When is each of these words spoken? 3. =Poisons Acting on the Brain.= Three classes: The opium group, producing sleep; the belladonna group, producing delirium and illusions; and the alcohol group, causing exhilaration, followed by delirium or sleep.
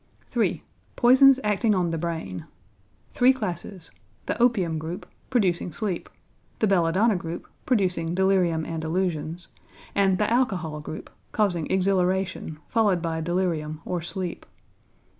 3. 0.31 0.63
=Poisons 0.95 1.39
Acting 1.43 1.75
on 1.75 1.91
the 1.91 1.97
Brain.= 1.99 2.45
Three 3.13 3.31
classes: 3.31 3.91
The 4.25 4.35
opium 4.41 4.79
group, 4.79 5.05
producing 5.29 5.71
sleep; 5.71 6.09
the 6.57 6.65
belladonna 6.65 7.15
group, 7.15 7.47
producing 7.67 8.15
delirium 8.15 8.65
and 8.65 8.83
illusions; 8.83 9.49
and 9.93 10.17
the 10.17 10.27
alcohol 10.33 10.79
group, 10.79 11.11
causing 11.31 11.69
exhilaration, 11.69 12.57
followed 12.67 12.99
by 13.03 13.21
delirium 13.21 13.79
or 13.85 14.01
sleep. 14.01 14.47